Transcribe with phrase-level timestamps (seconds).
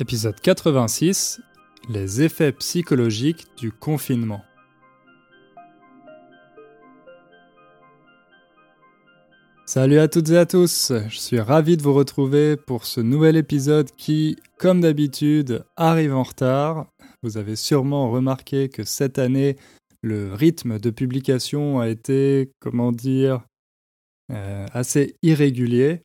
[0.00, 1.42] Épisode 86
[1.90, 4.42] Les effets psychologiques du confinement.
[9.66, 13.36] Salut à toutes et à tous, je suis ravi de vous retrouver pour ce nouvel
[13.36, 16.86] épisode qui, comme d'habitude, arrive en retard.
[17.22, 19.58] Vous avez sûrement remarqué que cette année,
[20.00, 23.42] le rythme de publication a été, comment dire,
[24.32, 26.00] euh, assez irrégulier.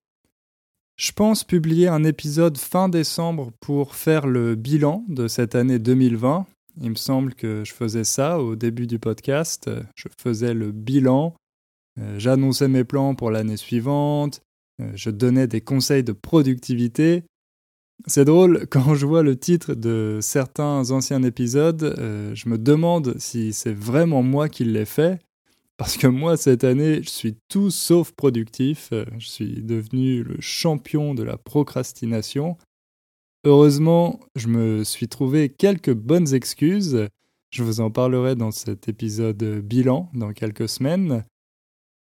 [0.97, 6.45] Je pense publier un épisode fin décembre pour faire le bilan de cette année 2020.
[6.81, 9.69] Il me semble que je faisais ça au début du podcast.
[9.95, 11.35] Je faisais le bilan,
[11.99, 14.41] euh, j'annonçais mes plans pour l'année suivante,
[14.81, 17.23] euh, je donnais des conseils de productivité.
[18.07, 23.15] C'est drôle, quand je vois le titre de certains anciens épisodes, euh, je me demande
[23.19, 25.19] si c'est vraiment moi qui l'ai fait,
[25.77, 28.89] parce que moi, cette année, je suis tout sauf productif.
[28.93, 32.57] Euh, je suis devenu le champion de la procrastination.
[33.45, 37.07] Heureusement, je me suis trouvé quelques bonnes excuses.
[37.51, 41.25] Je vous en parlerai dans cet épisode bilan dans quelques semaines.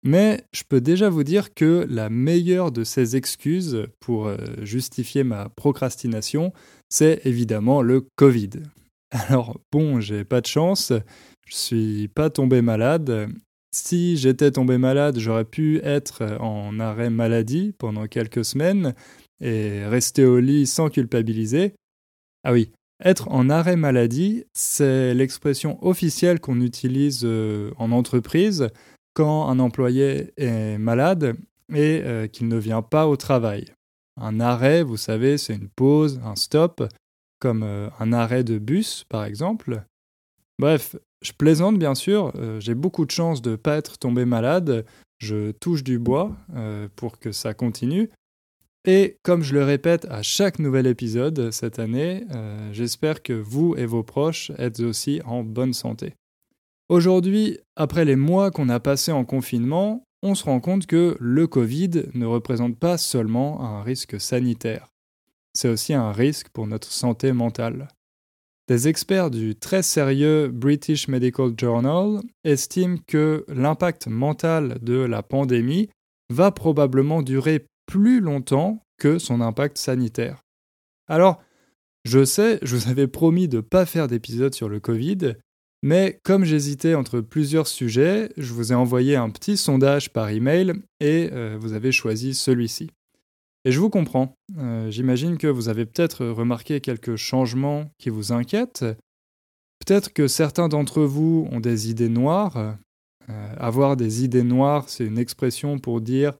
[0.04, 5.24] Mais je peux déjà vous dire que la meilleure de ces excuses pour euh, justifier
[5.24, 6.52] ma procrastination,
[6.90, 8.50] c'est évidemment le Covid.
[9.12, 10.92] Alors bon, j'ai pas de chance,
[11.46, 13.30] je suis pas tombé malade
[13.72, 18.94] si j'étais tombé malade, j'aurais pu être en arrêt maladie pendant quelques semaines
[19.40, 21.74] et rester au lit sans culpabiliser.
[22.44, 22.72] Ah oui,
[23.04, 28.70] être en arrêt maladie, c'est l'expression officielle qu'on utilise euh, en entreprise
[29.14, 31.36] quand un employé est malade
[31.74, 33.66] et euh, qu'il ne vient pas au travail.
[34.20, 36.84] Un arrêt, vous savez, c'est une pause, un stop,
[37.40, 39.84] comme euh, un arrêt de bus par exemple.
[40.60, 44.26] Bref, je plaisante bien sûr, euh, j'ai beaucoup de chance de ne pas être tombé
[44.26, 44.86] malade,
[45.20, 48.10] je touche du bois euh, pour que ça continue.
[48.86, 53.76] Et comme je le répète à chaque nouvel épisode cette année, euh, j'espère que vous
[53.78, 56.16] et vos proches êtes aussi en bonne santé.
[56.90, 61.46] Aujourd'hui, après les mois qu'on a passés en confinement, on se rend compte que le
[61.48, 64.88] Covid ne représente pas seulement un risque sanitaire,
[65.54, 67.88] c'est aussi un risque pour notre santé mentale.
[68.72, 75.90] Des experts du très sérieux British Medical Journal estiment que l'impact mental de la pandémie
[76.30, 80.42] va probablement durer plus longtemps que son impact sanitaire.
[81.10, 81.44] Alors,
[82.06, 85.34] je sais, je vous avais promis de ne pas faire d'épisode sur le Covid,
[85.84, 90.76] mais comme j'hésitais entre plusieurs sujets, je vous ai envoyé un petit sondage par email
[91.02, 92.90] et euh, vous avez choisi celui-ci.
[93.64, 94.36] Et je vous comprends.
[94.58, 98.86] Euh, j'imagine que vous avez peut-être remarqué quelques changements qui vous inquiètent.
[99.80, 102.58] Peut-être que certains d'entre vous ont des idées noires.
[103.30, 106.34] Euh, avoir des idées noires, c'est une expression pour dire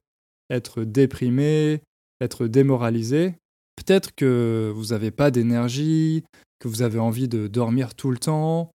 [0.50, 1.80] être déprimé,
[2.20, 3.34] être démoralisé.
[3.76, 6.24] Peut-être que vous n'avez pas d'énergie,
[6.58, 8.70] que vous avez envie de dormir tout le temps.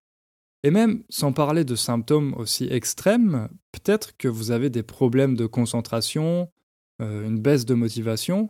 [0.64, 5.46] Et même sans parler de symptômes aussi extrêmes, peut-être que vous avez des problèmes de
[5.46, 6.50] concentration,
[7.00, 8.50] une baisse de motivation,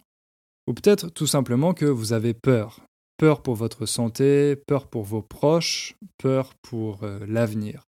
[0.68, 2.82] ou peut-être tout simplement que vous avez peur.
[3.18, 7.84] Peur pour votre santé, peur pour vos proches, peur pour euh, l'avenir.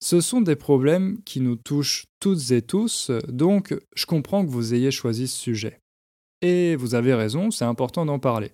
[0.00, 4.72] Ce sont des problèmes qui nous touchent toutes et tous, donc je comprends que vous
[4.72, 5.80] ayez choisi ce sujet.
[6.40, 8.52] Et vous avez raison, c'est important d'en parler.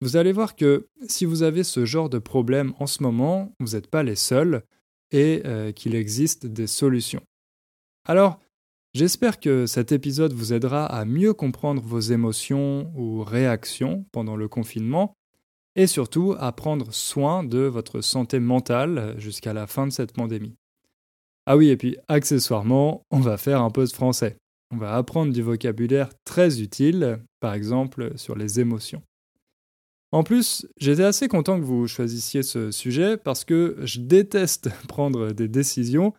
[0.00, 3.74] Vous allez voir que si vous avez ce genre de problème en ce moment, vous
[3.74, 4.62] n'êtes pas les seuls
[5.10, 7.22] et euh, qu'il existe des solutions.
[8.06, 8.38] Alors,
[8.92, 14.48] J'espère que cet épisode vous aidera à mieux comprendre vos émotions ou réactions pendant le
[14.48, 15.14] confinement
[15.76, 20.56] et surtout à prendre soin de votre santé mentale jusqu'à la fin de cette pandémie.
[21.46, 24.36] Ah oui, et puis accessoirement, on va faire un peu de français.
[24.72, 29.02] On va apprendre du vocabulaire très utile, par exemple sur les émotions.
[30.10, 35.30] En plus, j'étais assez content que vous choisissiez ce sujet parce que je déteste prendre
[35.30, 36.12] des décisions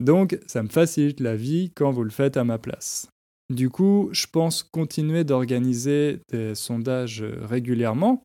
[0.00, 3.08] donc, ça me facilite la vie quand vous le faites à ma place.
[3.50, 8.22] Du coup, je pense continuer d'organiser des sondages régulièrement.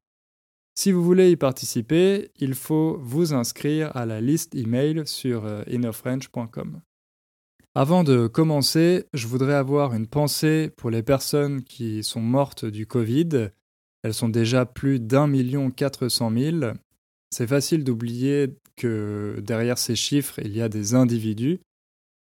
[0.76, 5.62] Si vous voulez y participer, il faut vous inscrire à la liste email sur euh,
[5.68, 6.80] innofrench.com.
[7.76, 12.88] Avant de commencer, je voudrais avoir une pensée pour les personnes qui sont mortes du
[12.88, 13.50] Covid.
[14.04, 16.74] Elles sont déjà plus d'un million quatre cent mille.
[17.30, 21.60] C'est facile d'oublier que derrière ces chiffres, il y a des individus.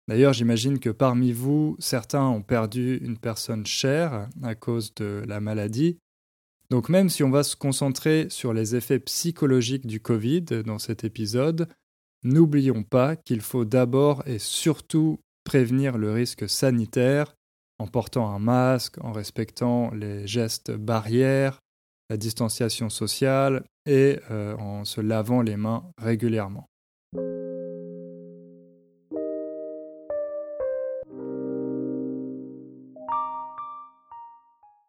[0.09, 5.41] D'ailleurs, j'imagine que parmi vous, certains ont perdu une personne chère à cause de la
[5.41, 5.99] maladie.
[6.71, 11.05] Donc même si on va se concentrer sur les effets psychologiques du Covid dans cet
[11.05, 11.69] épisode,
[12.25, 17.35] n'oublions pas qu'il faut d'abord et surtout prévenir le risque sanitaire
[17.79, 21.61] en portant un masque, en respectant les gestes barrières,
[22.11, 26.69] la distanciation sociale et euh, en se lavant les mains régulièrement.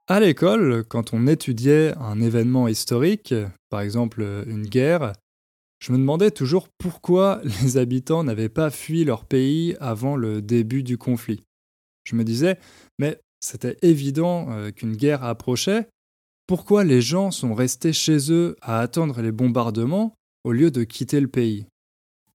[0.07, 3.33] À l'école, quand on étudiait un événement historique,
[3.69, 5.13] par exemple une guerre,
[5.79, 10.83] je me demandais toujours pourquoi les habitants n'avaient pas fui leur pays avant le début
[10.83, 11.43] du conflit.
[12.05, 12.57] Je me disais,
[12.99, 15.87] mais c'était évident euh, qu'une guerre approchait,
[16.47, 21.19] pourquoi les gens sont restés chez eux à attendre les bombardements au lieu de quitter
[21.19, 21.65] le pays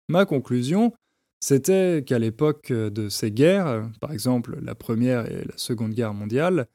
[0.08, 0.92] Ma conclusion,
[1.40, 6.66] c'était qu'à l'époque de ces guerres, par exemple la Première et la Seconde Guerre mondiale,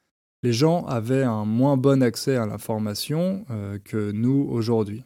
[0.42, 5.04] les gens avaient un moins bon accès à l'information euh, que nous aujourd'hui.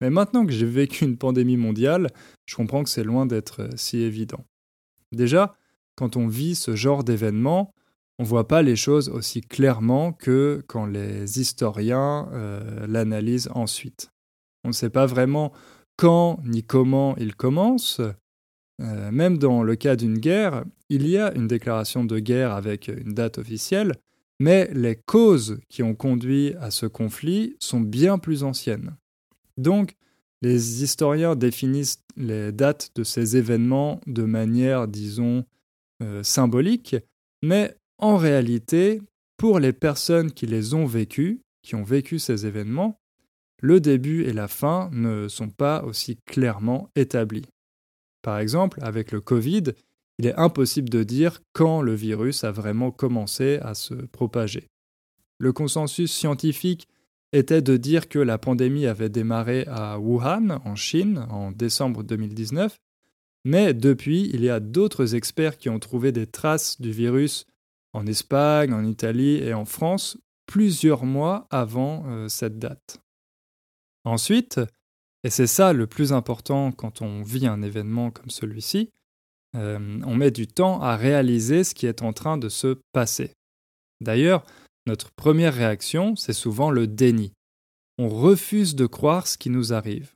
[0.00, 2.10] Mais maintenant que j'ai vécu une pandémie mondiale,
[2.46, 4.44] je comprends que c'est loin d'être euh, si évident.
[5.12, 5.54] Déjà,
[5.96, 7.74] quand on vit ce genre d'événement,
[8.18, 14.10] on ne voit pas les choses aussi clairement que quand les historiens euh, l'analysent ensuite.
[14.64, 15.52] On ne sait pas vraiment
[15.96, 18.00] quand ni comment il commence.
[18.80, 23.14] même dans le cas d'une guerre, il y a une déclaration de guerre avec une
[23.14, 23.94] date officielle,
[24.40, 28.96] mais les causes qui ont conduit à ce conflit sont bien plus anciennes.
[29.56, 29.94] Donc,
[30.42, 35.44] les historiens définissent les dates de ces événements de manière, disons,
[36.02, 36.96] euh, symbolique,
[37.42, 39.00] mais en réalité,
[39.36, 42.98] pour les personnes qui les ont vécus, qui ont vécu ces événements,
[43.60, 47.46] le début et la fin ne sont pas aussi clairement établis.
[48.22, 49.72] Par exemple, avec le Covid,
[50.18, 54.68] il est impossible de dire quand le virus a vraiment commencé à se propager.
[55.38, 56.88] Le consensus scientifique
[57.32, 62.76] était de dire que la pandémie avait démarré à Wuhan, en Chine, en décembre 2019,
[63.44, 67.46] mais depuis, il y a d'autres experts qui ont trouvé des traces du virus
[67.94, 73.00] en Espagne, en Italie et en France plusieurs mois avant euh, cette date.
[74.04, 74.60] Ensuite,
[75.22, 78.90] et c'est ça le plus important quand on vit un événement comme celui-ci,
[79.56, 83.32] euh, on met du temps à réaliser ce qui est en train de se passer.
[84.00, 84.44] D'ailleurs,
[84.86, 87.32] notre première réaction, c'est souvent le déni.
[87.96, 90.12] On refuse de croire ce qui nous arrive.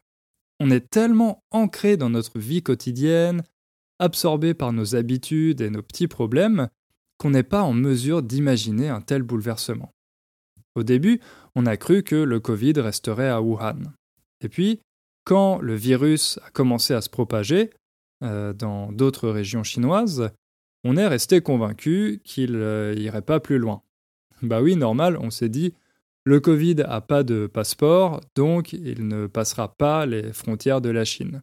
[0.61, 3.45] On est tellement ancré dans notre vie quotidienne,
[4.01, 6.69] absorbé par nos habitudes et nos petits problèmes,
[7.19, 9.93] qu'on n'est pas en mesure d'imaginer un tel bouleversement.
[10.75, 11.21] Au début,
[11.55, 13.93] on a cru que le Covid resterait à Wuhan.
[14.41, 14.81] Et puis,
[15.25, 17.71] quand le virus a commencé à se propager,
[18.23, 20.31] euh, dans d'autres régions chinoises,
[20.85, 23.83] on est resté convaincu qu'il n'irait euh, pas plus loin.
[24.43, 25.75] Bah oui, normal, on s'est dit,
[26.25, 31.05] le Covid n'a pas de passeport, donc il ne passera pas les frontières de la
[31.05, 31.43] Chine.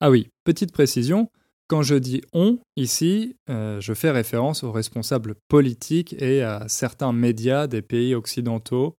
[0.00, 1.30] Ah oui, petite précision,
[1.70, 7.12] quand je dis on ici, euh, je fais référence aux responsables politiques et à certains
[7.12, 8.96] médias des pays occidentaux,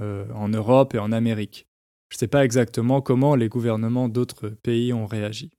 [0.00, 1.66] en Europe et en Amérique.
[2.10, 5.50] Je ne sais pas exactement comment les gouvernements d'autres pays ont réagi.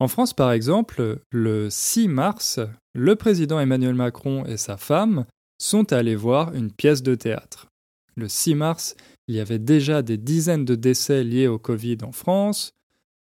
[0.00, 2.60] En France, par exemple, le 6 mars,
[2.94, 5.24] le président Emmanuel Macron et sa femme
[5.58, 7.68] sont allés voir une pièce de théâtre.
[8.16, 8.96] Le 6 mars,
[9.28, 12.72] il y avait déjà des dizaines de décès liés au Covid en France.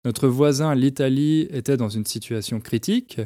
[0.05, 3.21] Notre voisin, l'Italie, était dans une situation critique.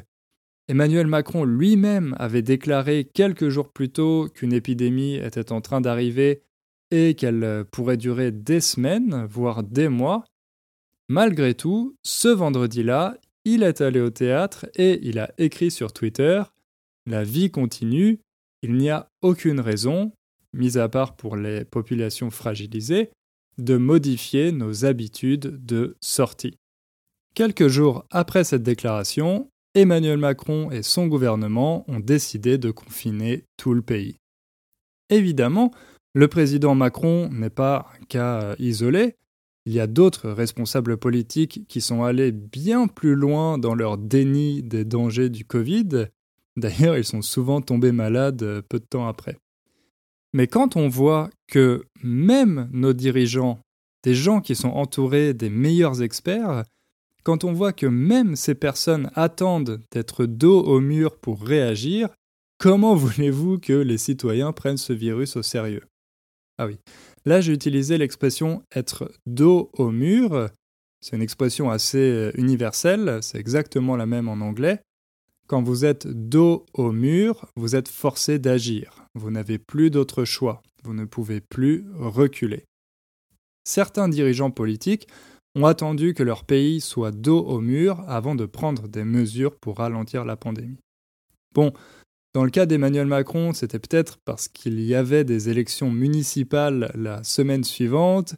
[0.66, 6.42] Emmanuel Macron lui-même avait déclaré quelques jours plus tôt qu'une épidémie était en train d'arriver
[6.90, 10.24] et qu'elle pourrait durer des semaines, voire des mois.
[11.08, 16.42] Malgré tout, ce vendredi-là, il est allé au théâtre et il a écrit sur Twitter
[17.06, 18.20] La vie continue,
[18.62, 20.12] il n'y a aucune raison,
[20.54, 23.10] mis à part pour les populations fragilisées,
[23.58, 26.56] de modifier nos habitudes de sortie.
[27.34, 33.74] Quelques jours après cette déclaration, Emmanuel Macron et son gouvernement ont décidé de confiner tout
[33.74, 34.16] le pays.
[35.10, 35.72] Évidemment,
[36.14, 39.16] le président Macron n'est pas un cas isolé,
[39.66, 44.62] il y a d'autres responsables politiques qui sont allés bien plus loin dans leur déni
[44.62, 46.06] des dangers du Covid.
[46.56, 49.38] D'ailleurs, ils sont souvent tombés malades peu de temps après.
[50.34, 53.58] Mais quand on voit que même nos dirigeants,
[54.02, 56.64] des gens qui sont entourés des meilleurs experts,
[57.24, 62.08] quand on voit que même ces personnes attendent d'être dos au mur pour réagir,
[62.58, 65.82] comment voulez-vous que les citoyens prennent ce virus au sérieux?
[66.58, 66.78] Ah oui,
[67.26, 70.50] Là, j'ai utilisé l'expression être dos au mur.
[71.00, 74.80] C'est une expression assez euh, universelle, c'est exactement la même en anglais.
[75.46, 79.06] Quand vous êtes dos au mur, vous êtes forcé d'agir.
[79.14, 80.62] Vous n'avez plus d'autre choix.
[80.82, 82.64] Vous ne pouvez plus reculer.
[83.64, 85.08] Certains dirigeants politiques
[85.54, 89.78] ont attendu que leur pays soit dos au mur avant de prendre des mesures pour
[89.78, 90.78] ralentir la pandémie.
[91.54, 91.72] Bon,
[92.34, 97.22] Dans le cas d'Emmanuel Macron, c'était peut-être parce qu'il y avait des élections municipales la
[97.22, 98.34] semaine suivante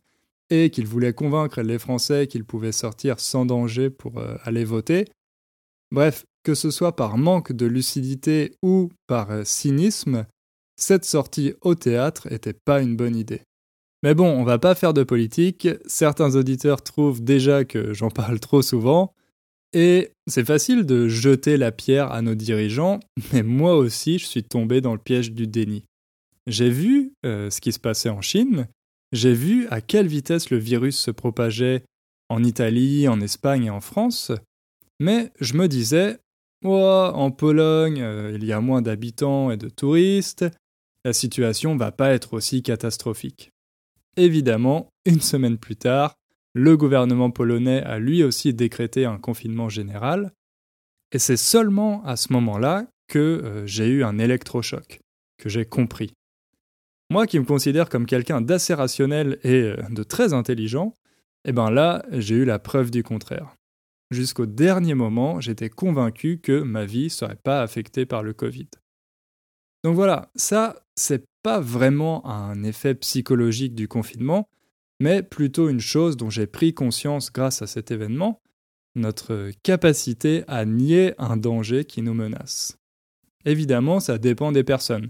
[0.51, 5.07] et qu'il voulait convaincre les Français qu'ils pouvaient sortir sans danger pour euh, aller voter.
[5.91, 10.27] Bref, que ce soit par manque de lucidité ou par euh, cynisme,
[10.77, 13.41] cette sortie au théâtre n'était pas une bonne idée.
[14.07, 18.39] Mais bon, on va pas faire de politique, certains auditeurs trouvent déjà que j'en parle
[18.39, 19.13] trop souvent,
[19.73, 23.01] et c'est facile de jeter la pierre à nos dirigeants,
[23.33, 25.83] mais moi aussi je suis tombé dans le piège du déni.
[26.47, 28.69] J'ai vu euh, ce qui se passait en Chine,
[29.11, 31.83] j'ai vu à quelle vitesse le virus se propageait
[32.29, 34.31] en Italie, en Espagne et en France,
[35.01, 36.19] mais je me disais,
[36.65, 40.45] oh, en Pologne, euh, il y a moins d'habitants et de touristes,
[41.05, 43.51] la situation va pas être aussi catastrophique.
[44.17, 46.15] Évidemment, une semaine plus tard,
[46.55, 50.33] le gouvernement polonais a lui aussi décrété un confinement général,
[51.13, 55.01] et c'est seulement à ce moment-là que euh, j'ai eu un électrochoc,
[55.39, 56.13] que j'ai compris.
[57.11, 60.95] Moi qui me considère comme quelqu'un d'assez rationnel et euh, de très intelligent,
[61.45, 63.55] eh ben là, j'ai eu la preuve du contraire.
[64.11, 68.69] Jusqu'au dernier moment, j'étais convaincu que ma vie serait pas affectée par le Covid.
[69.85, 74.49] Donc voilà, ça, c'est pas vraiment un effet psychologique du confinement,
[74.99, 78.43] mais plutôt une chose dont j'ai pris conscience grâce à cet événement,
[78.97, 82.79] notre capacité à nier un danger qui nous menace.
[83.45, 85.09] Évidemment, ça dépend des personnes.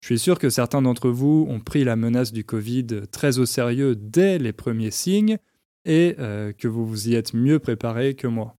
[0.00, 3.46] Je suis sûr que certains d'entre vous ont pris la menace du Covid très au
[3.46, 5.38] sérieux dès les premiers signes
[5.84, 8.56] et euh, que vous vous y êtes mieux préparés que moi.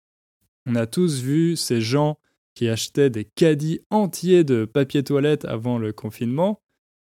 [0.65, 2.17] On a tous vu ces gens
[2.55, 6.61] qui achetaient des caddies entiers de papier toilette avant le confinement.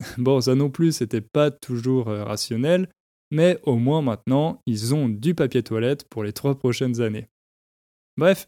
[0.18, 2.88] Bon, ça non plus, c'était pas toujours euh, rationnel,
[3.30, 7.28] mais au moins maintenant, ils ont du papier toilette pour les trois prochaines années.
[8.16, 8.46] Bref,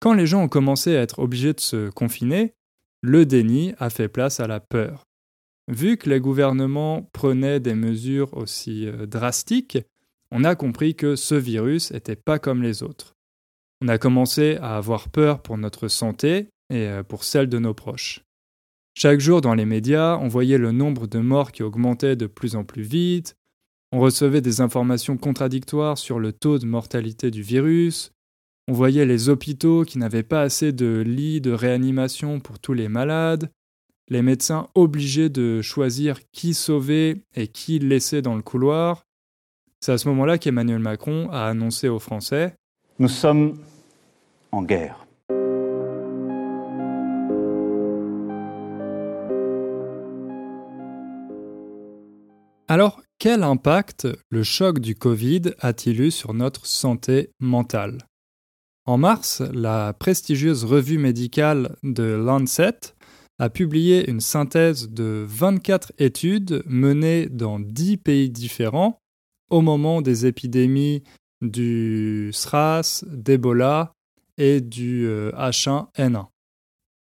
[0.00, 2.54] quand les gens ont commencé à être obligés de se confiner,
[3.02, 5.04] le déni a fait place à la peur.
[5.68, 9.78] Vu que les gouvernements prenaient des mesures aussi euh, drastiques,
[10.30, 13.14] on a compris que ce virus n'était pas comme les autres.
[13.80, 17.74] On a commencé à avoir peur pour notre santé et euh, pour celle de nos
[17.74, 18.23] proches.
[18.96, 22.54] Chaque jour dans les médias, on voyait le nombre de morts qui augmentait de plus
[22.54, 23.36] en plus vite,
[23.90, 28.12] on recevait des informations contradictoires sur le taux de mortalité du virus,
[28.68, 32.88] on voyait les hôpitaux qui n'avaient pas assez de lits de réanimation pour tous les
[32.88, 33.50] malades,
[34.08, 39.04] les médecins obligés de choisir qui sauver et qui laisser dans le couloir.
[39.80, 42.54] C'est à ce moment-là qu'Emmanuel Macron a annoncé aux Français
[42.98, 43.58] Nous sommes
[44.52, 45.03] en guerre.
[52.74, 57.98] Alors, quel impact le choc du Covid a-t-il eu sur notre santé mentale?
[58.84, 62.80] En mars, la prestigieuse revue médicale de Lancet
[63.38, 68.98] a publié une synthèse de 24 études menées dans 10 pays différents
[69.50, 71.04] au moment des épidémies
[71.42, 73.92] du SRAS, d'Ebola
[74.36, 76.16] et du H1N1.
[76.16, 76.22] Euh,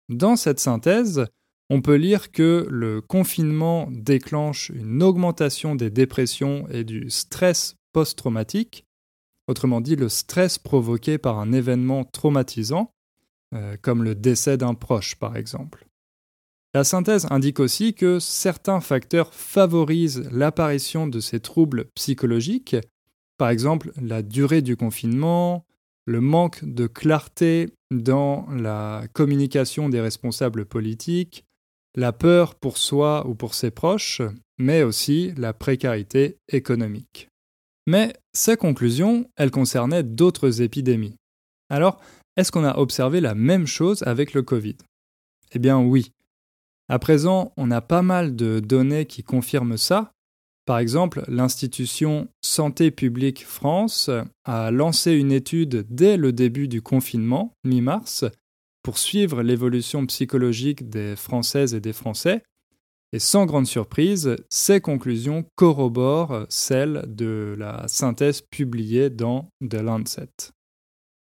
[0.10, 1.28] dans cette synthèse,
[1.74, 8.84] on peut lire que le confinement déclenche une augmentation des dépressions et du stress post-traumatique,
[9.48, 12.92] autrement dit le stress provoqué par un événement traumatisant,
[13.56, 15.88] euh, comme le décès d'un proche par exemple.
[16.74, 22.76] La synthèse indique aussi que certains facteurs favorisent l'apparition de ces troubles psychologiques,
[23.38, 25.66] par exemple la durée du confinement,
[26.06, 31.46] le manque de clarté dans la communication des responsables politiques,
[31.96, 34.22] la peur pour soi ou pour ses proches,
[34.58, 37.28] mais aussi la précarité économique.
[37.88, 41.18] Mais ces conclusions, elles concernaient d'autres épidémies.
[41.70, 42.00] Alors,
[42.38, 44.78] est-ce qu'on a observé la même chose avec le Covid?
[45.52, 46.12] Eh bien oui.
[46.88, 50.12] À présent, on a pas mal de données qui confirment ça.
[50.66, 54.10] Par exemple, l'institution Santé publique France
[54.46, 58.26] a lancé une étude dès le début du confinement, mi-mars,
[58.84, 62.44] pour suivre l'évolution psychologique des Françaises et des Français
[63.14, 70.30] et sans grande surprise, ces conclusions corroborent celles de la synthèse publiée dans The Lancet.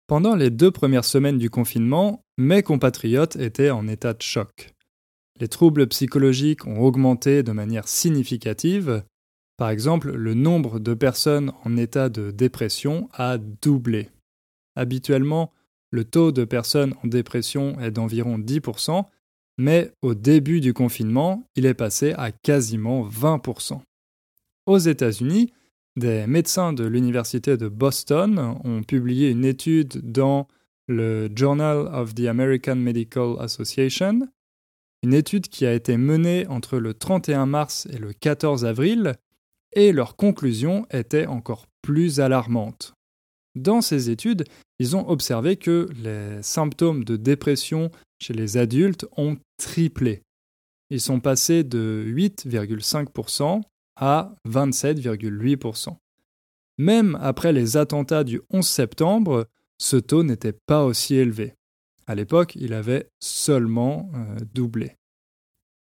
[0.06, 4.74] Pendant les deux premières semaines du confinement, mes compatriotes étaient en état de choc.
[5.40, 9.04] Les troubles psychologiques ont augmenté de manière significative.
[9.56, 14.10] Par exemple, le nombre de personnes en état de dépression a doublé.
[14.76, 15.52] Habituellement,
[15.92, 19.06] le taux de personnes en dépression est d'environ 10%,
[19.58, 23.82] mais au début du confinement, il est passé à quasiment 20%.
[24.66, 25.52] Aux États-Unis,
[25.96, 30.48] des médecins de l'Université de Boston ont publié une étude dans
[30.88, 34.28] le Journal of the American Medical Association
[35.04, 39.16] une étude qui a été menée entre le 31 mars et le 14 avril,
[39.74, 42.94] et leurs conclusions étaient encore plus alarmantes.
[43.58, 44.46] Dans ces études,
[44.80, 50.24] ils ont observé que les symptômes de dépression chez les adultes ont triplé.
[50.90, 53.62] Ils sont passés de 8,5%
[53.98, 55.98] à 27,8%.
[56.78, 59.48] Même après les attentats du 11 septembre,
[59.80, 61.56] ce taux n'était pas aussi élevé.
[62.06, 64.96] À l'époque, il avait seulement euh, doublé.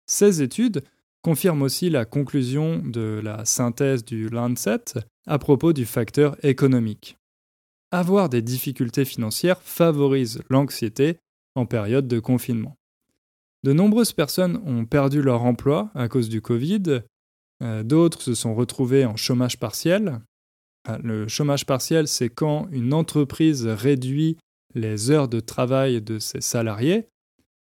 [0.06, 0.82] Ces études
[1.22, 4.94] confirment aussi la conclusion de la synthèse du Lancet
[5.26, 7.18] à propos du facteur économique.
[7.90, 11.18] Avoir des difficultés financières favorise l'anxiété
[11.54, 12.76] en période de confinement.
[13.62, 17.02] De nombreuses personnes ont perdu leur emploi à cause du Covid,
[17.62, 20.20] euh, d'autres se sont retrouvés en chômage partiel.
[20.86, 24.36] Ah, le chômage partiel, c'est quand une entreprise réduit
[24.74, 27.08] les heures de travail de ses salariés.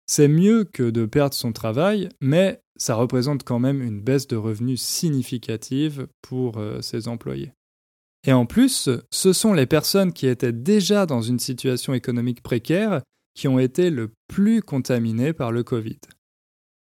[0.05, 4.35] C'est mieux que de perdre son travail, mais ça représente quand même une baisse de
[4.35, 7.53] revenus significative pour euh, ses employés.
[8.25, 13.01] Et en plus, ce sont les personnes qui étaient déjà dans une situation économique précaire
[13.33, 15.99] qui ont été le plus contaminées par le Covid.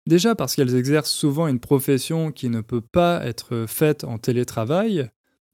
[0.07, 5.09] Déjà parce qu'elles exercent souvent une profession qui ne peut pas être faite en télétravail,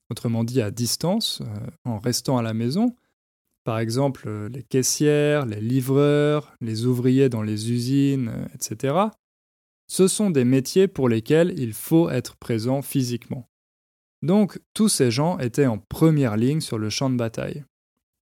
[0.09, 2.95] autrement dit à distance, euh, en restant à la maison.
[3.65, 8.95] Par exemple, les caissières, les livreurs, les ouvriers dans les usines, etc.
[9.87, 13.49] Ce sont des métiers pour lesquels il faut être présent physiquement.
[14.21, 17.63] Donc tous ces gens étaient en première ligne sur le champ de bataille.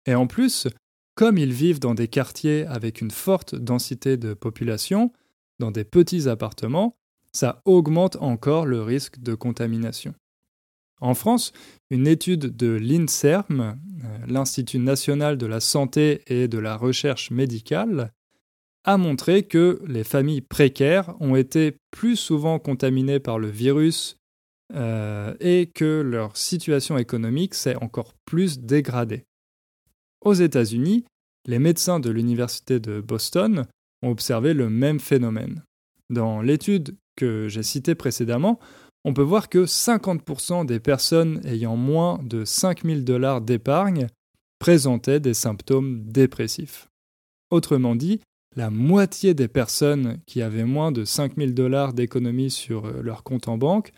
[0.06, 0.68] Et en plus,
[1.14, 5.12] comme ils vivent dans des quartiers avec une forte densité de population,
[5.58, 6.96] dans des petits appartements,
[7.32, 10.14] ça augmente encore le risque de contamination.
[11.00, 11.52] En France,
[11.90, 18.12] une étude de l'INSERM, euh, l'Institut national de la santé et de la recherche médicale,
[18.84, 24.16] a montré que les familles précaires ont été plus souvent contaminées par le virus
[24.74, 29.24] euh, et que leur situation économique s'est encore plus dégradée.
[30.22, 31.04] Aux États-Unis,
[31.46, 33.66] les médecins de l'Université de Boston
[34.02, 35.64] ont observé le même phénomène.
[36.10, 38.58] Dans l'étude que j'ai citée précédemment,
[39.04, 44.06] on peut voir que 50% des personnes ayant moins de 5000 dollars d'épargne
[44.58, 46.88] présentaient des symptômes dépressifs.
[47.50, 48.20] Autrement dit,
[48.54, 53.58] la moitié des personnes qui avaient moins de 5000 dollars d'économie sur leur compte en
[53.58, 53.92] banque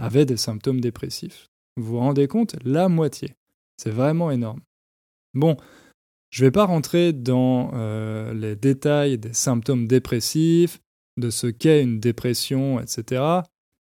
[0.00, 1.48] avaient des symptômes dépressifs.
[1.76, 2.56] Vous vous rendez compte?
[2.64, 3.34] La moitié.
[3.76, 4.60] C'est vraiment énorme.
[5.34, 5.56] Bon,
[6.30, 10.80] je ne vais pas rentrer dans euh, les détails des symptômes dépressifs,
[11.18, 13.22] de ce qu'est une dépression, etc.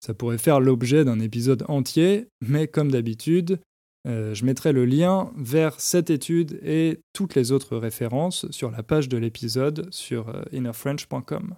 [0.01, 3.61] Ça pourrait faire l'objet d'un épisode entier, mais comme d'habitude,
[4.09, 8.83] euh, je mettrai le lien vers cette étude et toutes les autres références sur la
[8.83, 11.55] page de l'épisode sur euh, innerfrench.com.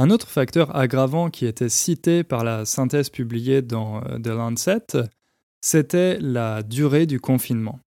[0.00, 4.86] Un autre facteur aggravant qui était cité par la synthèse publiée dans The Lancet,
[5.60, 7.80] c'était la durée du confinement.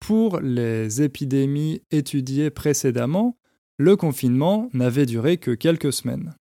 [0.00, 3.36] Pour les épidémies étudiées précédemment,
[3.76, 6.34] le confinement n'avait duré que quelques semaines.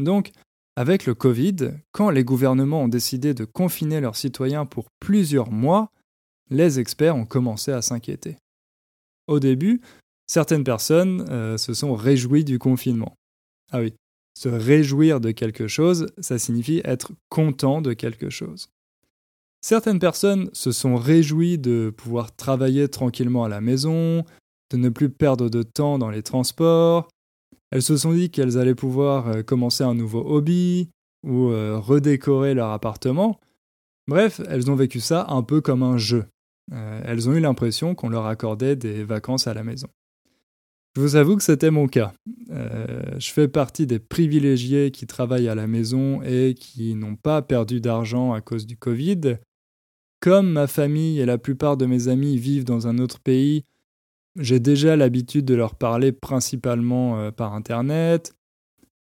[0.00, 0.32] Donc,
[0.76, 5.90] avec le Covid, quand les gouvernements ont décidé de confiner leurs citoyens pour plusieurs mois,
[6.50, 8.36] les experts ont commencé à s'inquiéter.
[9.28, 9.80] Au début,
[10.26, 13.16] certaines personnes euh, se sont réjouies du confinement.
[13.70, 13.94] Ah oui,
[14.34, 18.68] se réjouir de quelque chose, ça signifie être content de quelque chose.
[19.60, 24.24] Certaines personnes se sont réjouies de pouvoir travailler tranquillement à la maison,
[24.70, 27.08] de ne plus perdre de temps dans les transports.
[27.70, 30.90] Elles se sont dit qu'elles allaient pouvoir euh, commencer un nouveau hobby
[31.26, 33.38] ou euh, redécorer leur appartement.
[34.08, 36.24] Bref, elles ont vécu ça un peu comme un jeu.
[36.72, 39.88] Euh, elles ont eu l'impression qu'on leur accordait des vacances à la maison.
[40.94, 42.12] Je vous avoue que c'était mon cas.
[42.50, 47.80] je fais partie des privilégiés qui travaillent à la maison et qui n'ont pas perdu
[47.80, 49.38] d'argent à cause du Covid,
[50.22, 53.64] comme ma famille et la plupart de mes amis vivent dans un autre pays,
[54.38, 58.32] j'ai déjà l'habitude de leur parler principalement euh, par Internet.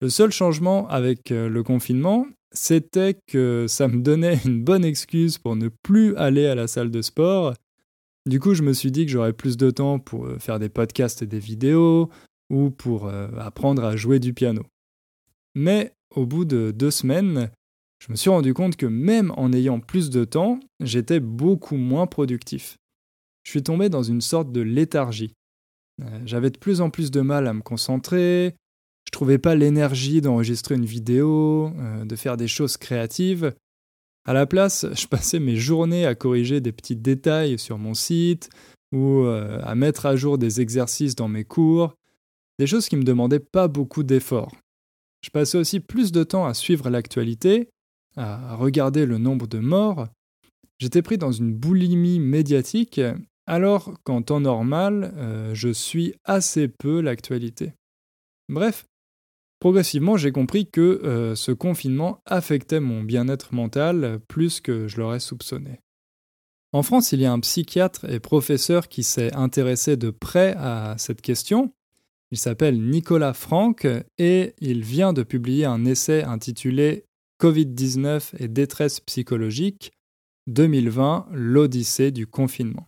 [0.02, 5.38] Le seul changement avec euh, le confinement, c'était que ça me donnait une bonne excuse
[5.38, 7.54] pour ne plus aller à la salle de sport.
[8.26, 10.70] Du coup, je me suis dit que j'aurais plus de temps pour euh, faire des
[10.70, 12.10] podcasts et des vidéos
[12.50, 14.62] ou pour apprendre à jouer du piano.
[15.56, 17.50] Mais au bout de deux semaines,
[18.06, 22.08] je me suis rendu compte que même en ayant plus de temps, j'étais beaucoup moins
[22.08, 22.78] productif.
[23.44, 25.34] Je suis tombé dans une sorte de léthargie.
[26.02, 28.56] Euh, j'avais de plus en plus de mal à me concentrer,
[29.06, 33.54] je trouvais pas l'énergie d'enregistrer une vidéo, euh, de faire des choses créatives.
[34.26, 38.50] À la place, je passais mes journées à corriger des petits détails sur mon site
[38.92, 41.96] ou euh, à mettre à jour des exercices dans mes cours,
[42.60, 44.56] des choses qui me demandaient pas beaucoup d'efforts.
[45.24, 47.70] je passais aussi plus de temps à suivre l'actualité,
[48.18, 50.08] à regarder le nombre de morts.
[50.80, 53.00] J'étais pris dans une boulimie médiatique,
[53.48, 57.74] alors qu'en temps normal, euh, je suis assez peu l'actualité.
[58.50, 58.86] Bref,
[59.62, 65.22] progressivement, j'ai compris que euh, ce confinement affectait mon bien-être mental plus que je l'aurais
[65.22, 65.80] soupçonné.
[66.74, 70.96] En France, il y a un psychiatre et professeur qui s'est intéressé de près à
[70.98, 71.74] cette question.
[72.32, 73.86] Il s'appelle Nicolas Franck
[74.18, 77.06] et il vient de publier un essai intitulé
[77.42, 79.92] Covid-19 et détresse psychologique
[80.48, 82.88] 2020, l'Odyssée du confinement.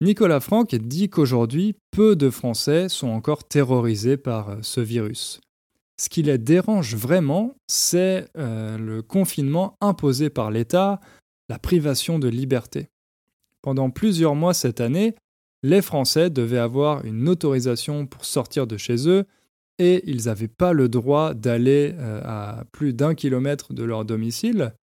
[0.00, 5.40] Nicolas Franck dit qu'aujourd'hui, peu de Français sont encore terrorisés par ce virus.
[5.96, 11.00] Ce qui les dérange vraiment, c'est euh, le confinement imposé par l'État,
[11.48, 12.88] la privation de liberté.
[13.62, 15.14] Pendant plusieurs mois cette année,
[15.62, 19.24] les Français devaient avoir une autorisation pour sortir de chez eux
[19.78, 24.74] et ils n'avaient pas le droit d'aller euh, à plus d'un kilomètre de leur domicile.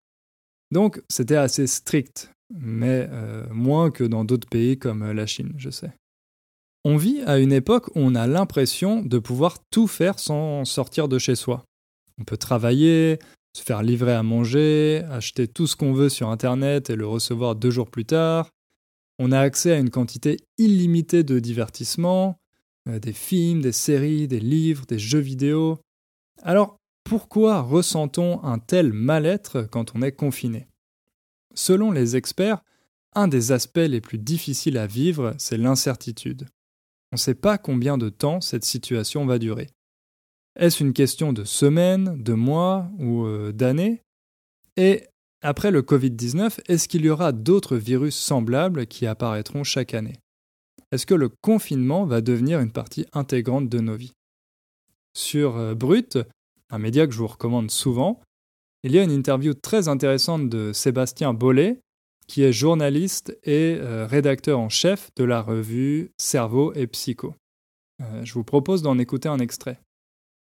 [0.71, 5.71] Donc c'était assez strict, mais euh, moins que dans d'autres pays comme la Chine, je
[5.71, 5.91] sais.
[6.85, 11.09] On vit à une époque où on a l'impression de pouvoir tout faire sans sortir
[11.09, 11.65] de chez soi.
[12.21, 13.19] On peut travailler,
[13.53, 17.57] se faire livrer à manger, acheter tout ce qu'on veut sur Internet et le recevoir
[17.57, 18.51] deux jours plus tard.
[19.19, 22.39] On a accès à une quantité illimitée de divertissements,
[22.89, 25.79] euh, des films, des séries, des livres, des jeux vidéo.
[26.43, 30.69] Alors, pourquoi ressent-on un tel mal-être quand on est confiné?
[31.55, 32.63] Selon les experts,
[33.15, 36.47] un des aspects les plus difficiles à vivre, c'est l'incertitude.
[37.13, 39.69] On ne sait pas combien de temps cette situation va durer.
[40.57, 44.03] Est-ce une question de semaines, de mois ou euh, d'années?
[44.77, 45.05] Et
[45.41, 50.17] après le Covid-19, est-ce qu'il y aura d'autres virus semblables qui apparaîtront chaque année?
[50.91, 54.15] Est-ce que le confinement va devenir une partie intégrante de nos vies?
[55.15, 56.19] Sur euh, Brut,
[56.71, 58.21] un média que je vous recommande souvent,
[58.83, 61.81] il y a une interview très intéressante de Sébastien Bollet,
[62.29, 67.35] qui est journaliste et euh, rédacteur en chef de la revue Cerveau et Psycho.
[68.23, 69.81] je vous propose d'en écouter un extrait.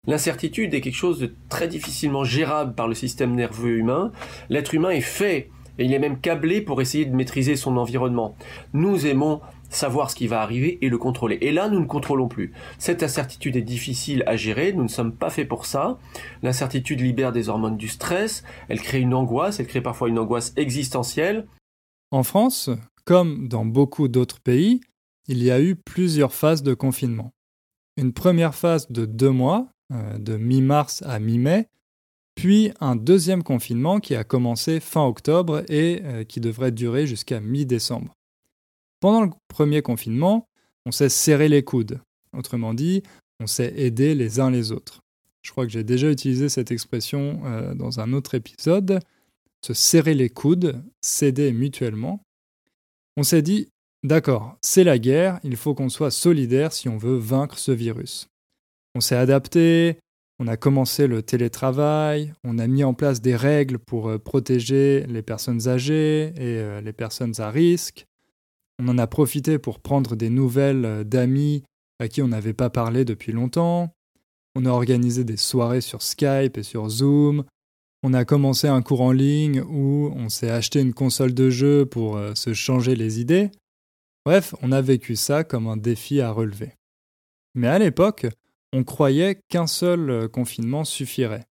[0.07, 4.11] L'incertitude est quelque chose de très difficilement gérable par le système nerveux humain.
[4.49, 8.35] L'être humain est fait et il est même câblé pour essayer de maîtriser son environnement.
[8.73, 11.37] Nous aimons savoir ce qui va arriver et le contrôler.
[11.41, 12.51] Et là, nous ne contrôlons plus.
[12.77, 15.97] Cette incertitude est difficile à gérer, nous ne sommes pas faits pour ça.
[16.43, 20.53] L'incertitude libère des hormones du stress, elle crée une angoisse, elle crée parfois une angoisse
[20.57, 21.47] existentielle.
[22.13, 22.69] En France,
[23.05, 24.81] comme dans beaucoup d'autres pays,
[25.27, 27.33] il y a eu plusieurs phases de confinement.
[27.97, 31.69] Une première phase de deux mois, euh, de mi-mars à mi-mai,
[32.35, 37.39] puis un deuxième confinement qui a commencé fin octobre et euh, qui devrait durer jusqu'à
[37.39, 38.13] mi-décembre.
[38.99, 40.47] Pendant le premier confinement,
[40.85, 41.99] on s'est serré les coudes.
[42.37, 43.01] Autrement dit,
[43.39, 45.01] on s'est aidé les uns les autres.
[45.41, 48.99] Je crois que j'ai déjà utilisé cette expression euh, dans un autre épisode.
[49.65, 52.21] Se serrer les coudes, s'aider mutuellement.
[53.15, 53.69] On s'est dit,
[54.03, 58.27] d'accord, c'est la guerre, il faut qu'on soit solidaire si on veut vaincre ce virus.
[58.95, 59.99] On s'est adapté,
[60.39, 65.05] on a commencé le télétravail, on a mis en place des règles pour euh, protéger
[65.07, 68.05] les personnes âgées et euh, les personnes à risque.
[68.79, 71.63] On en a profité pour prendre des nouvelles euh, d'amis
[71.99, 73.93] à qui on n'avait pas parlé depuis longtemps.
[74.55, 77.45] On a organisé des soirées sur Skype et sur Zoom.
[78.03, 81.85] On a commencé un cours en ligne où on s'est acheté une console de jeu
[81.85, 83.49] pour se changer les idées.
[84.25, 86.73] Bref, on a vécu ça comme un défi à relever.
[87.55, 88.27] Mais à l'époque,
[88.73, 91.45] on croyait qu'un seul euh, confinement suffirait.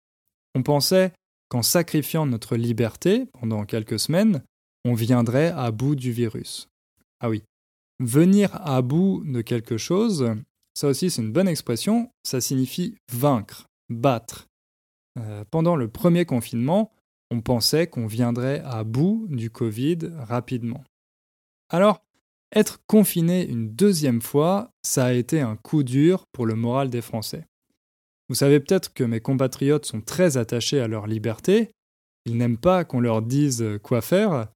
[0.54, 1.12] On pensait
[1.48, 4.42] qu'en sacrifiant notre liberté pendant quelques semaines,
[4.84, 6.68] on viendrait à bout du virus.
[7.20, 7.42] Ah oui,
[7.98, 10.34] venir à bout de quelque chose,
[10.72, 14.46] ça aussi c'est une bonne expression, ça signifie vaincre, battre.
[15.18, 16.92] Euh, pendant le premier confinement,
[17.31, 20.85] on pensait qu'on viendrait à bout du Covid rapidement.
[21.68, 22.03] Alors,
[22.53, 27.01] être confiné une deuxième fois, ça a été un coup dur pour le moral des
[27.01, 27.46] Français.
[28.29, 31.70] Vous savez peut-être que mes compatriotes sont très attachés à leur liberté,
[32.27, 34.49] ils n'aiment pas qu'on leur dise quoi faire,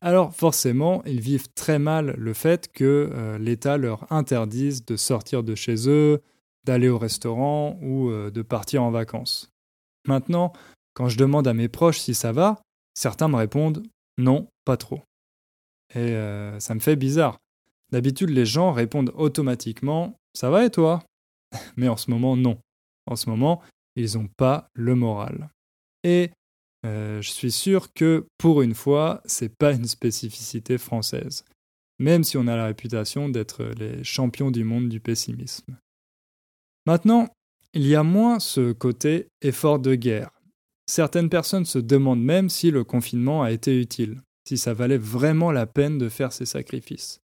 [0.00, 5.44] alors forcément ils vivent très mal le fait que euh, l'État leur interdise de sortir
[5.44, 6.20] de chez eux,
[6.64, 9.51] d'aller au restaurant ou euh, de partir en vacances.
[10.06, 10.52] Maintenant,
[10.94, 12.60] quand je demande à mes proches si ça va,
[12.94, 13.82] certains me répondent
[14.18, 15.02] non, pas trop.
[15.94, 17.38] Et euh, ça me fait bizarre.
[17.90, 21.02] D'habitude, les gens répondent automatiquement Ça va et toi?
[21.76, 22.58] Mais en ce moment, non.
[23.06, 23.62] En ce moment,
[23.96, 25.50] ils n'ont pas le moral.
[26.04, 26.30] Et
[26.86, 31.44] euh, je suis sûr que pour une fois, c'est pas une spécificité française,
[31.98, 35.76] même si on a la réputation d'être les champions du monde du pessimisme.
[36.86, 37.28] Maintenant,
[37.74, 40.30] il y a moins ce côté effort de guerre.
[40.86, 45.52] Certaines personnes se demandent même si le confinement a été utile, si ça valait vraiment
[45.52, 47.20] la peine de faire ces sacrifices.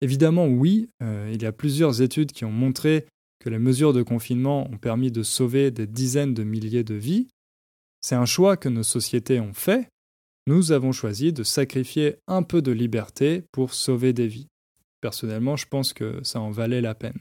[0.00, 3.04] Évidemment, oui, euh, il y a plusieurs études qui ont montré
[3.40, 7.28] que les mesures de confinement ont permis de sauver des dizaines de milliers de vies.
[8.00, 9.88] C'est un choix que nos sociétés ont fait.
[10.46, 14.48] Nous avons choisi de sacrifier un peu de liberté pour sauver des vies.
[15.00, 17.18] Personnellement, je pense que ça en valait la peine.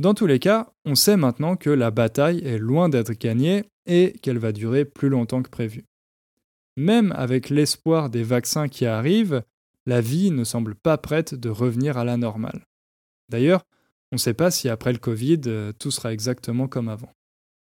[0.00, 4.14] Dans tous les cas, on sait maintenant que la bataille est loin d'être gagnée et
[4.22, 5.84] qu'elle va durer plus longtemps que prévu.
[6.78, 9.42] Même avec l'espoir des vaccins qui arrivent,
[9.84, 12.64] la vie ne semble pas prête de revenir à la normale.
[13.28, 13.62] D'ailleurs,
[14.10, 17.12] on ne sait pas si après le Covid, euh, tout sera exactement comme avant.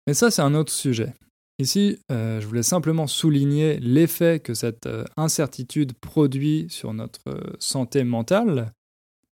[0.05, 1.15] Mais ça, c'est un autre sujet.
[1.57, 8.03] Ici, euh, je voulais simplement souligner l'effet que cette euh, incertitude produit sur notre santé
[8.03, 8.73] mentale.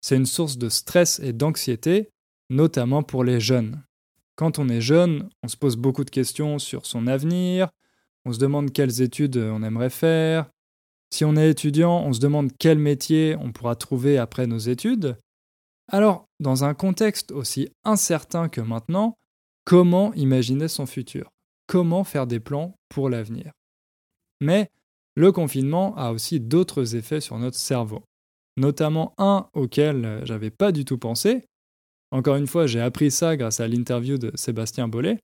[0.00, 2.12] C'est une source de stress et d'anxiété
[2.50, 3.82] notamment pour les jeunes.
[4.36, 7.68] Quand on est jeune, on se pose beaucoup de questions sur son avenir,
[8.24, 10.50] on se demande quelles études on aimerait faire.
[11.10, 15.18] Si on est étudiant, on se demande quel métier on pourra trouver après nos études.
[15.88, 19.18] Alors, dans un contexte aussi incertain que maintenant,
[19.64, 21.30] comment imaginer son futur?
[21.66, 23.52] Comment faire des plans pour l'avenir?
[24.40, 24.70] Mais
[25.14, 28.02] le confinement a aussi d'autres effets sur notre cerveau,
[28.56, 31.44] notamment un auquel j'avais pas du tout pensé,
[32.12, 35.18] encore une fois, j'ai appris ça grâce à l'interview de Sébastien Bollet.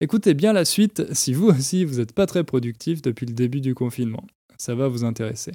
[0.00, 3.60] Écoutez bien la suite si vous aussi vous n'êtes pas très productif depuis le début
[3.60, 4.24] du confinement.
[4.56, 5.52] Ça va vous intéresser.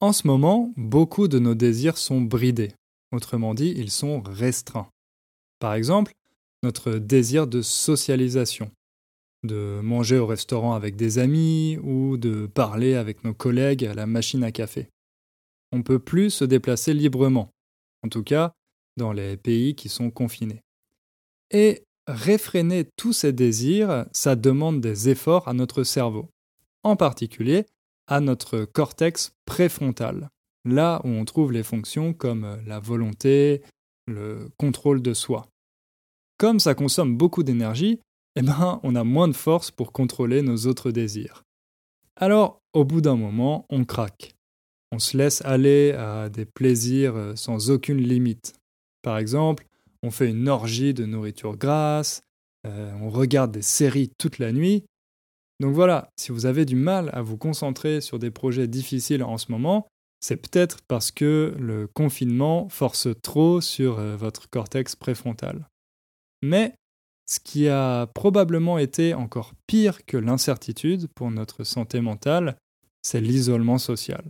[0.00, 2.72] En ce moment, beaucoup de nos désirs sont bridés.
[3.12, 4.88] Autrement dit, ils sont restreints.
[5.58, 6.12] Par exemple,
[6.62, 8.70] notre désir de socialisation,
[9.42, 14.06] de manger au restaurant avec des amis ou de parler avec nos collègues à la
[14.06, 14.88] machine à café.
[15.72, 17.50] On ne peut plus se déplacer librement.
[18.04, 18.52] En tout cas,
[18.98, 20.60] dans les pays qui sont confinés.
[21.50, 26.28] Et réfréner tous ces désirs, ça demande des efforts à notre cerveau,
[26.82, 27.64] en particulier
[28.06, 30.28] à notre cortex préfrontal,
[30.64, 33.62] là où on trouve les fonctions comme la volonté,
[34.06, 35.46] le contrôle de soi.
[36.38, 38.00] Comme ça consomme beaucoup d'énergie,
[38.36, 41.44] eh ben, on a moins de force pour contrôler nos autres désirs.
[42.16, 44.34] Alors, au bout d'un moment, on craque.
[44.90, 48.54] On se laisse aller à des plaisirs sans aucune limite.
[49.08, 49.64] Par exemple,
[50.02, 52.20] on fait une orgie de nourriture grasse,
[52.66, 54.84] euh, on regarde des séries toute la nuit.
[55.60, 59.38] Donc voilà, si vous avez du mal à vous concentrer sur des projets difficiles en
[59.38, 59.88] ce moment,
[60.20, 65.66] c'est peut-être parce que le confinement force trop sur euh, votre cortex préfrontal.
[66.42, 66.74] Mais
[67.24, 72.58] ce qui a probablement été encore pire que l'incertitude pour notre santé mentale,
[73.00, 74.22] c'est l'isolement social.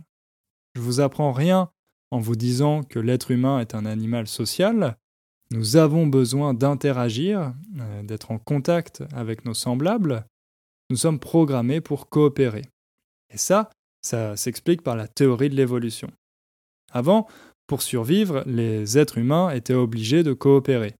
[0.75, 1.69] Je vous apprends rien
[2.11, 4.97] en vous disant que l'être humain est un animal social,
[5.51, 10.25] nous avons besoin d'interagir, euh, d'être en contact avec nos semblables,
[10.89, 12.63] nous sommes programmés pour coopérer.
[13.33, 13.69] Et ça,
[14.01, 16.09] ça s'explique par la théorie de l'évolution.
[16.91, 17.27] Avant,
[17.67, 20.95] pour survivre, les êtres humains étaient obligés de coopérer.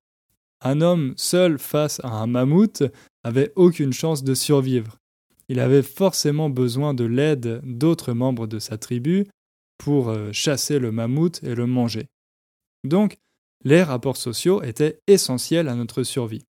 [0.62, 2.84] Un homme seul face à un mammouth
[3.24, 4.98] avait aucune chance de survivre.
[5.48, 9.26] Il avait forcément besoin de l'aide d'autres membres de sa tribu
[9.80, 12.08] pour euh, chasser le mammouth et le manger.
[12.84, 13.18] Donc,
[13.64, 16.46] les rapports sociaux étaient essentiels à notre survie.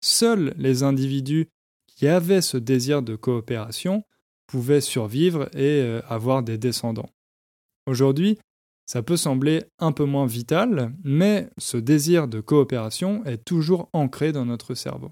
[0.00, 1.48] Seuls les individus
[1.88, 4.04] qui avaient ce désir de coopération
[4.46, 7.10] pouvaient survivre et euh, avoir des descendants.
[7.86, 8.38] Aujourd'hui,
[8.86, 14.32] ça peut sembler un peu moins vital, mais ce désir de coopération est toujours ancré
[14.32, 15.10] dans notre cerveau.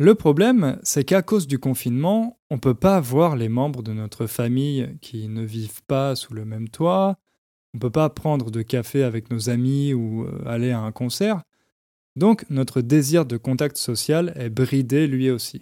[0.00, 3.92] Le problème, c'est qu'à cause du confinement, on ne peut pas voir les membres de
[3.92, 7.18] notre famille qui ne vivent pas sous le même toit,
[7.74, 10.90] on ne peut pas prendre de café avec nos amis ou euh, aller à un
[10.90, 11.42] concert,
[12.16, 15.60] donc notre désir de contact social est bridé lui aussi.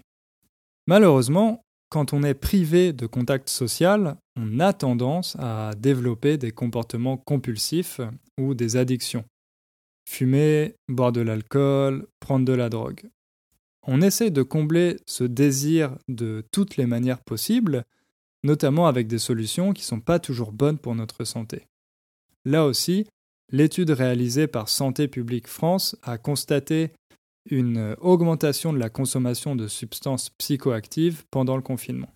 [0.87, 7.16] Malheureusement, quand on est privé de contact social, on a tendance à développer des comportements
[7.16, 8.01] compulsifs
[8.38, 9.24] ou des addictions.
[10.09, 13.11] Fumer, boire de l'alcool, prendre de la drogue
[13.87, 17.85] on essaie de combler ce désir de toutes les manières possibles,
[18.43, 21.67] notamment avec des solutions qui ne sont pas toujours bonnes pour notre santé.
[22.45, 23.07] Là aussi,
[23.51, 26.93] l'étude réalisée par Santé publique France a constaté
[27.51, 32.12] une augmentation de la consommation de substances psychoactives pendant le confinement.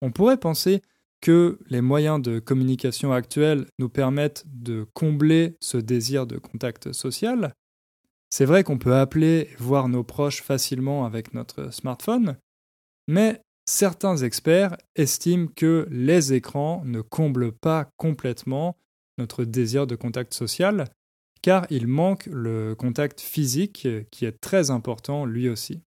[0.00, 0.80] On pourrait penser
[1.20, 7.54] que les moyens de communication actuels nous permettent de combler ce désir de contact social,
[8.30, 12.36] c'est vrai qu'on peut appeler voir nos proches facilement avec notre smartphone,
[13.06, 18.76] mais certains experts estiment que les écrans ne comblent pas complètement
[19.18, 20.84] notre désir de contact social,
[21.42, 25.80] car il manque le contact physique qui est très important lui aussi.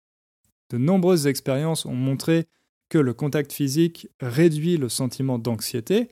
[0.71, 2.45] De nombreuses expériences ont montré
[2.89, 6.09] que le contact physique réduit le sentiment d'anxiété.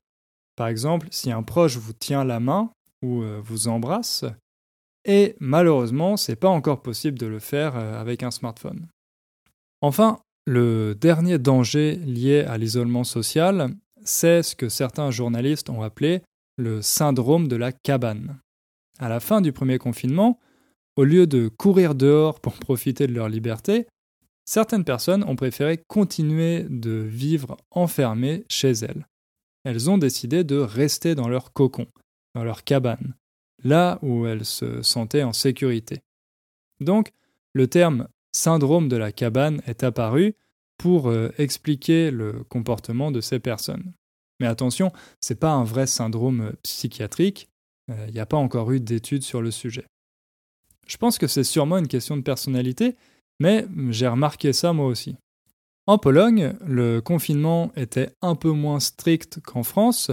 [0.55, 2.71] Par exemple, si un proche vous tient la main
[3.03, 4.25] ou euh, vous embrasse,
[5.07, 8.87] et malheureusement, c'est pas encore possible de le faire euh, avec un smartphone.
[9.81, 13.71] Enfin, le dernier danger lié à l'isolement social,
[14.03, 16.21] c'est ce que certains journalistes ont appelé
[16.57, 18.39] le syndrome de la cabane.
[18.99, 20.39] À la fin du premier confinement,
[20.97, 23.87] au lieu de courir dehors pour profiter de leur liberté,
[24.45, 29.07] certaines personnes ont préféré continuer de vivre enfermées chez elles.
[29.63, 31.87] Elles ont décidé de rester dans leur cocon,
[32.35, 33.13] dans leur cabane,
[33.63, 36.01] là où elles se sentaient en sécurité.
[36.79, 37.11] Donc,
[37.53, 40.35] le terme syndrome de la cabane est apparu
[40.77, 43.93] pour euh, expliquer le comportement de ces personnes.
[44.39, 44.91] Mais attention,
[45.21, 47.49] ce n'est pas un vrai syndrome euh, psychiatrique,
[47.87, 49.85] il euh, n'y a pas encore eu d'études sur le sujet.
[50.85, 52.95] Je pense que c'est sûrement une question de personnalité,
[53.39, 55.15] mais j'ai remarqué ça moi aussi.
[55.85, 60.11] En Pologne, le confinement était un peu moins strict qu'en France,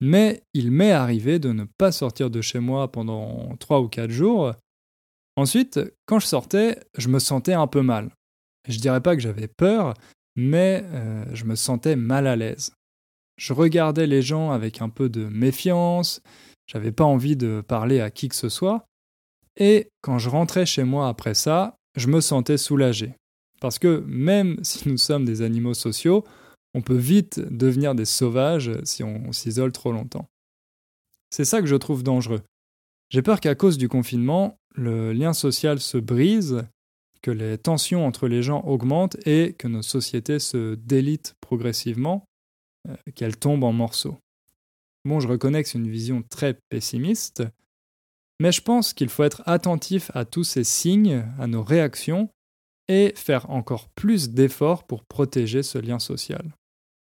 [0.00, 4.10] mais il m'est arrivé de ne pas sortir de chez moi pendant 3 ou 4
[4.10, 4.52] jours.
[5.36, 8.10] Ensuite, quand je sortais, je me sentais un peu mal.
[8.68, 9.94] Je dirais pas que j'avais peur,
[10.34, 12.72] mais euh, je me sentais mal à l'aise.
[13.36, 16.20] Je regardais les gens avec un peu de méfiance,
[16.66, 18.86] j'avais pas envie de parler à qui que ce soit,
[19.56, 23.14] et quand je rentrais chez moi après ça, je me sentais soulagé.
[23.60, 26.24] Parce que même si nous sommes des animaux sociaux,
[26.76, 30.28] on peut vite devenir des sauvages si on s'isole trop longtemps.
[31.30, 32.42] C'est ça que je trouve dangereux.
[33.08, 36.66] J'ai peur qu'à cause du confinement, le lien social se brise
[37.22, 42.26] que les tensions entre les gens augmentent et que nos sociétés se délitent progressivement,
[42.88, 44.18] euh, qu'elles tombent en morceaux.
[45.06, 47.42] Bon, je reconnais que c'est une vision très pessimiste,
[48.38, 52.28] mais je pense qu'il faut être attentif à tous ces signes, à nos réactions,
[52.88, 56.54] et faire encore plus d'efforts pour protéger ce lien social,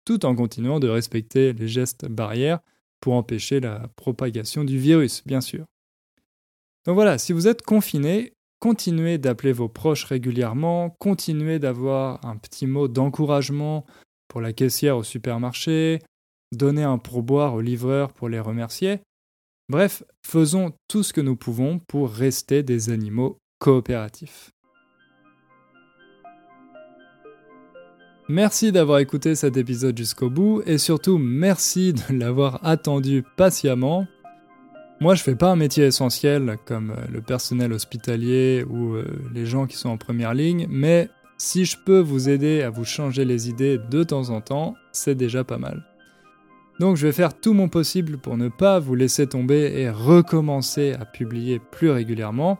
[0.05, 2.59] tout en continuant de respecter les gestes barrières
[2.99, 5.65] pour empêcher la propagation du virus, bien sûr.
[6.85, 12.65] Donc voilà, si vous êtes confiné, continuez d'appeler vos proches régulièrement, continuez d'avoir un petit
[12.65, 13.85] mot d'encouragement
[14.29, 15.99] pour la caissière au supermarché,
[16.53, 18.99] donnez un pourboire au livreur pour les remercier.
[19.69, 24.52] Bref, faisons tout ce que nous pouvons pour rester des animaux coopératifs.
[28.29, 34.07] Merci d'avoir écouté cet épisode jusqu'au bout et surtout merci de l'avoir attendu patiemment.
[35.01, 39.45] Moi, je fais pas un métier essentiel comme euh, le personnel hospitalier ou euh, les
[39.45, 43.25] gens qui sont en première ligne, mais si je peux vous aider à vous changer
[43.25, 45.83] les idées de temps en temps, c'est déjà pas mal.
[46.79, 50.93] Donc je vais faire tout mon possible pour ne pas vous laisser tomber et recommencer
[50.93, 52.57] à publier plus régulièrement.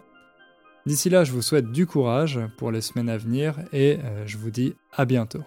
[0.85, 4.37] D'ici là, je vous souhaite du courage pour les semaines à venir et euh, je
[4.37, 5.43] vous dis à bientôt.